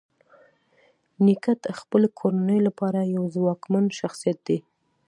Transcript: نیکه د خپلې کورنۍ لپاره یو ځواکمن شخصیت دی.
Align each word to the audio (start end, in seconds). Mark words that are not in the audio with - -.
نیکه 1.25 1.53
د 1.63 1.65
خپلې 1.79 2.07
کورنۍ 2.19 2.59
لپاره 2.67 2.99
یو 3.15 3.23
ځواکمن 3.35 3.85
شخصیت 3.99 4.37
دی. 4.47 4.57